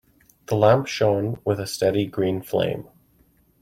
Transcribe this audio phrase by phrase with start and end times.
[0.47, 2.87] The lamp shone with a steady green flame.